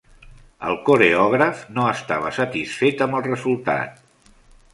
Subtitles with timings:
[0.69, 4.03] El coreògraf no estava satisfet amb el resultat.